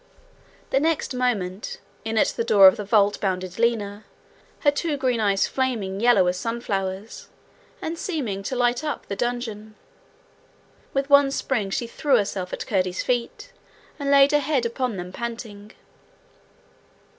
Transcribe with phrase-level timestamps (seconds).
[0.71, 4.03] The next moment, in at the door of the vault bounded Lina,
[4.61, 7.29] her two green eyes flaming yellow as sunflowers,
[7.83, 9.75] and seeming to light up the dungeon.
[10.91, 13.51] With one spring she threw herself at Curdie's feet,
[13.99, 15.71] and laid her head upon them panting.